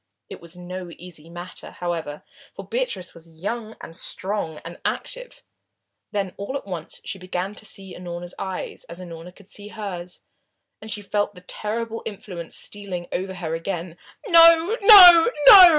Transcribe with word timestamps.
It 0.31 0.41
was 0.41 0.57
no 0.57 0.89
easy 0.97 1.29
matter, 1.29 1.69
however, 1.73 2.23
for 2.55 2.67
Beatrice 2.67 3.13
was 3.13 3.29
young 3.29 3.75
and 3.81 3.95
strong 3.95 4.57
and 4.65 4.79
active. 4.83 5.43
Then 6.11 6.33
all 6.37 6.57
at 6.57 6.65
once 6.65 7.01
she 7.05 7.19
began 7.19 7.53
to 7.53 7.67
see 7.67 7.93
Unorna's 7.95 8.33
eyes, 8.39 8.83
as 8.85 8.99
Unorna 8.99 9.31
could 9.35 9.47
see 9.47 9.67
hers, 9.67 10.21
and 10.81 10.89
she 10.89 11.03
felt 11.03 11.35
the 11.35 11.41
terrible 11.41 12.01
influence 12.03 12.55
stealing 12.57 13.09
over 13.11 13.35
her 13.35 13.53
again. 13.53 13.95
"No 14.27 14.75
no 14.81 15.29
no!" 15.49 15.69